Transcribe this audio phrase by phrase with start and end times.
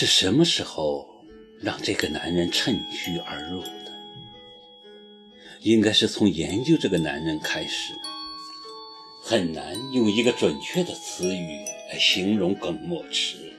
[0.00, 1.06] 是什么时候
[1.60, 3.92] 让这个男人趁虚而入的？
[5.60, 7.92] 应该是从研究这个男人开始。
[9.22, 13.52] 很难用一个准确的词语来形容耿墨池。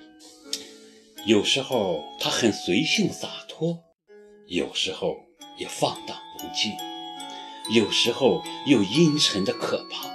[1.28, 3.78] 有时候他很随性洒脱，
[4.48, 5.16] 有时候
[5.60, 6.74] 也放荡不羁，
[7.72, 10.10] 有时候又阴沉的可怕，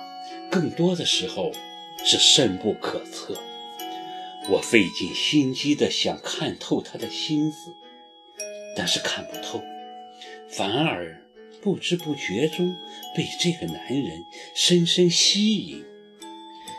[0.51, 1.53] 更多的时候
[2.05, 3.41] 是深不可测。
[4.49, 7.75] 我费尽心机的想看透他的心思，
[8.77, 9.63] 但是看不透，
[10.49, 11.23] 反而。
[11.63, 12.77] 不知不觉中
[13.17, 14.25] 被这个男人
[14.55, 15.85] 深深吸引，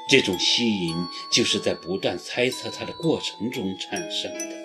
[0.10, 0.96] 这种吸引
[1.30, 4.56] 就是在不断猜测他的过程中产生的。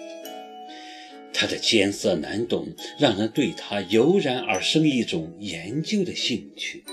[1.32, 2.68] 他的艰涩难懂，
[3.00, 6.84] 让人对他油然而生一种研究的兴趣。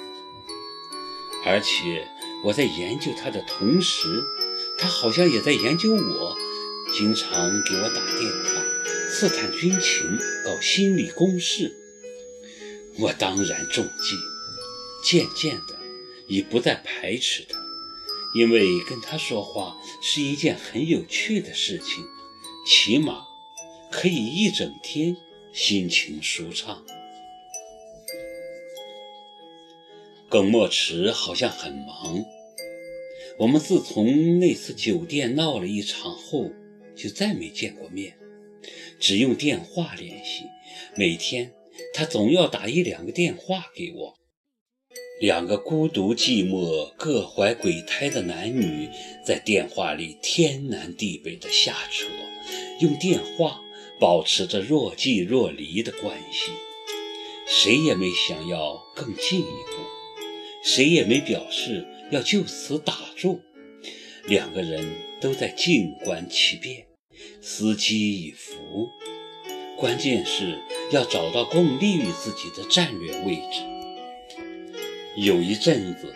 [1.45, 2.07] 而且
[2.43, 4.23] 我在研究他的同时，
[4.79, 6.37] 他好像也在研究我，
[6.93, 8.63] 经常给我打电话，
[9.11, 11.75] 刺探军情，搞心理攻势。
[12.97, 14.15] 我当然中计，
[15.03, 15.75] 渐渐的
[16.27, 17.59] 已不再排斥他，
[18.33, 22.05] 因为跟他说话是一件很有趣的事情，
[22.65, 23.25] 起码
[23.91, 25.17] 可以一整天
[25.51, 26.85] 心情舒畅。
[30.29, 32.23] 耿墨池好像很忙，
[33.39, 36.51] 我们自从那次酒店闹了一场后，
[36.93, 38.17] 就再没见过面，
[38.99, 40.43] 只用电话联系，
[40.97, 41.53] 每天。
[41.93, 44.13] 他总要打一两个电话给我，
[45.21, 48.89] 两个孤独寂寞、各怀鬼胎的男女
[49.25, 52.07] 在电话里天南地北的瞎扯，
[52.81, 53.61] 用电话
[53.97, 56.51] 保持着若即若离的关系，
[57.47, 59.77] 谁也没想要更进一步，
[60.61, 63.41] 谁也没表示要就此打住，
[64.25, 64.85] 两个人
[65.21, 66.87] 都在静观其变，
[67.41, 68.89] 伺机以伏。
[69.77, 70.59] 关键是
[70.91, 73.61] 要找到更利于自己的战略位置。
[75.15, 76.13] 有一阵子，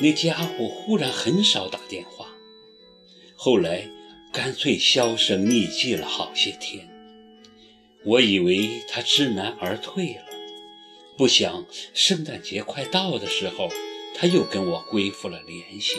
[0.00, 2.28] 那家伙忽然很少打电话，
[3.36, 3.88] 后来
[4.32, 6.88] 干脆销声匿迹了好些天。
[8.04, 10.24] 我以为他知难而退了，
[11.16, 13.70] 不想圣诞节快到的时候，
[14.14, 15.96] 他又跟我恢复了联系，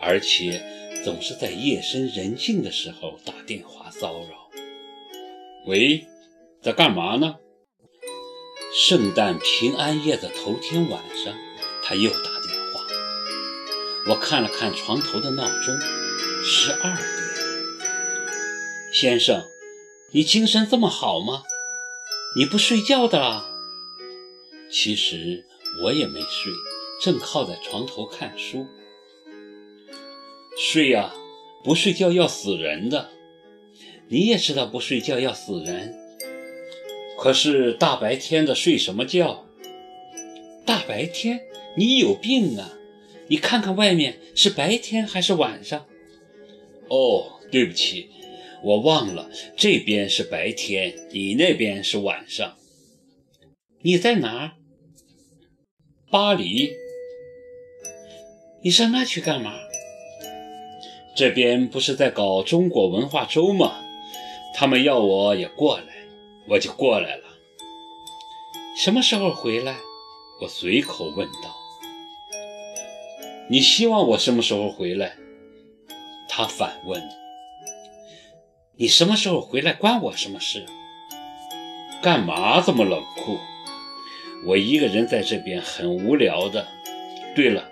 [0.00, 0.62] 而且
[1.04, 4.50] 总是在夜深人静的时候打电话骚扰。
[5.66, 6.06] 喂。
[6.60, 7.36] 在干嘛呢？
[8.74, 11.32] 圣诞平安夜的头天晚上，
[11.84, 12.84] 他又打电话。
[14.08, 15.78] 我看了看床头的闹钟，
[16.42, 17.06] 十二点。
[18.92, 19.44] 先生，
[20.12, 21.44] 你精神这么好吗？
[22.36, 23.46] 你不睡觉的啦？
[24.68, 25.46] 其实
[25.84, 26.52] 我也没睡，
[27.00, 28.66] 正靠在床头看书。
[30.58, 31.14] 睡呀，
[31.62, 33.10] 不睡觉要死人的。
[34.08, 35.94] 你也知道不睡觉要死人。
[37.18, 39.46] 可是大白天的睡什么觉？
[40.64, 41.40] 大白天，
[41.76, 42.74] 你有病啊！
[43.28, 45.86] 你看看外面是白天还是晚上？
[46.88, 48.10] 哦，对不起，
[48.62, 52.56] 我忘了，这边是白天，你那边是晚上。
[53.82, 54.52] 你在哪儿？
[56.10, 56.72] 巴黎。
[58.60, 59.54] 你上那去干嘛？
[61.14, 63.76] 这边不是在搞中国文化周吗？
[64.54, 65.84] 他们要我也过来。
[66.48, 67.24] 我就过来了。
[68.76, 69.76] 什么时候回来？
[70.40, 71.54] 我随口问道。
[73.48, 75.14] 你希望我什么时候回来？
[76.28, 77.02] 他反问。
[78.76, 80.64] 你什么时候回来关我什么事？
[82.02, 83.38] 干嘛这么冷酷？
[84.46, 86.66] 我一个人在这边很无聊的。
[87.36, 87.70] 对了，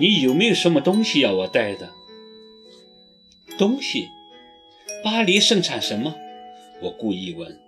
[0.00, 1.90] 你有没有什么东西要我带的？
[3.58, 4.08] 东西？
[5.04, 6.14] 巴黎盛产什么？
[6.80, 7.60] 我故意问。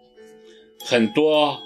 [0.82, 1.62] 很多，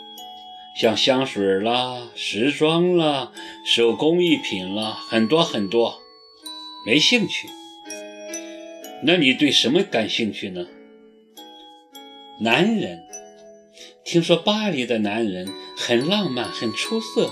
[0.77, 3.31] 像香水啦、时装啦、
[3.65, 6.01] 手工艺品啦，很多很多。
[6.85, 7.47] 没兴趣。
[9.05, 10.67] 那你对什么感兴趣呢？
[12.41, 13.05] 男人，
[14.05, 17.31] 听说巴黎的男人很浪漫、很出色。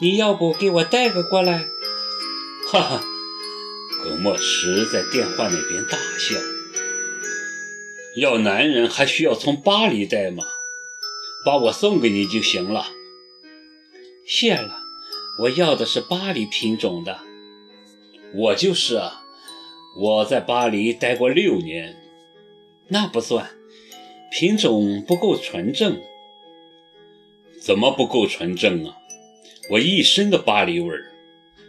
[0.00, 1.62] 你要不给我带个过来？
[2.70, 3.02] 哈哈，
[4.04, 6.38] 葛墨池在电话那边大笑。
[8.16, 10.44] 要男人还需要从巴黎带吗？
[11.46, 12.88] 把我送给你就行了。
[14.26, 14.80] 谢了，
[15.40, 17.20] 我要的是巴黎品种的。
[18.34, 19.22] 我就是啊，
[19.98, 21.96] 我在巴黎待过六年。
[22.88, 23.50] 那不算，
[24.30, 26.02] 品种不够纯正。
[27.62, 28.98] 怎么不够纯正啊？
[29.70, 31.10] 我一身的巴黎味儿，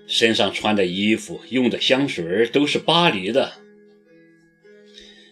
[0.10, 3.54] 身上穿的衣服、用的香水都是巴黎的。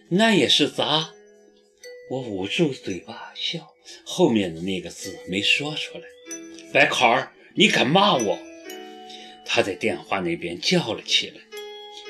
[0.08, 1.10] 那也是砸。
[2.10, 6.04] 我捂住嘴巴笑，后面的那个字没说出来。
[6.72, 8.38] 白考儿，你敢骂我？
[9.44, 11.40] 他在电话那边叫了起来。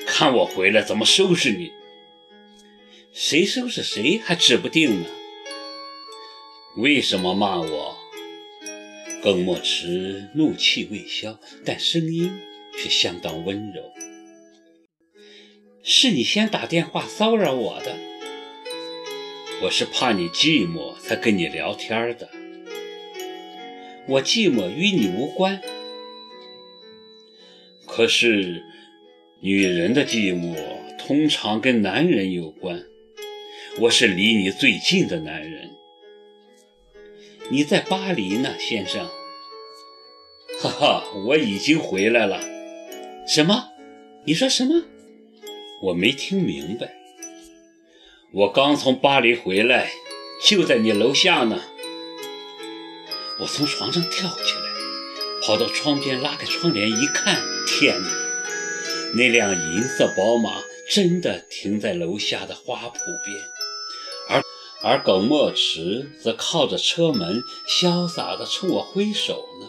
[0.05, 1.71] 看我回来怎么收拾你？
[3.13, 5.07] 谁收拾谁还指不定呢。
[6.77, 7.97] 为什么骂我？
[9.21, 12.31] 耿墨池怒气未消，但声音
[12.81, 13.91] 却相当温柔。
[15.83, 17.97] 是你先打电话骚扰我的。
[19.63, 22.29] 我是怕你寂寞才跟你聊天的。
[24.07, 25.61] 我寂寞与你无关。
[27.85, 28.63] 可是，
[29.41, 30.55] 女人的寂寞
[30.97, 32.81] 通常跟男人有关。
[33.79, 35.71] 我是离你最近的男人。
[37.49, 39.09] 你在巴黎呢，先生。
[40.61, 42.58] 哈哈，我已经回来了。
[43.31, 43.67] 什么？
[44.25, 44.85] 你说什么？
[45.83, 46.95] 我没听明白。
[48.33, 49.91] 我刚从巴黎回来，
[50.43, 51.61] 就在你楼下呢。
[53.39, 58.09] 我从床上跳起来，跑到窗边，拉开窗帘一看，天哪！
[59.13, 60.59] 那辆银色宝马
[60.89, 62.93] 真的停在楼下的花圃
[63.23, 63.37] 边，
[64.27, 64.43] 而
[64.81, 69.67] 而耿墨池则靠着车门，潇洒地冲我挥手呢。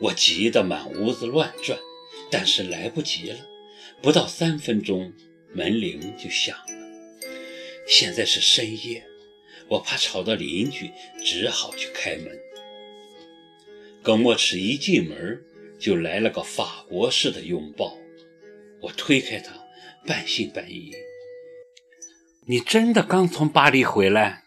[0.00, 1.78] 我急得满屋子乱转，
[2.32, 3.38] 但是来不及了，
[4.00, 5.12] 不到三分钟，
[5.52, 6.64] 门铃就响了。
[7.86, 9.04] 现在是深夜，
[9.68, 10.90] 我怕吵到邻居，
[11.22, 12.26] 只好去开门。
[14.02, 15.40] 耿墨池一进门
[15.78, 17.98] 就来了个法国式的拥抱，
[18.80, 19.52] 我推开他，
[20.06, 20.90] 半信半疑
[22.48, 24.41] ：“你真的刚从巴黎回来？”